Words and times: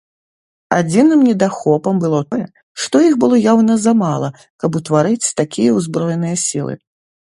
Адзіным 0.77 1.19
недахопам 1.27 1.99
было 2.05 2.21
тое, 2.31 2.47
што 2.85 2.95
іх 3.09 3.13
было 3.25 3.35
яўна 3.51 3.77
замала, 3.85 4.29
каб 4.65 4.71
утварыць 4.81 5.33
такія 5.43 5.77
ўзброеныя 5.77 6.35
сілы. 6.47 6.73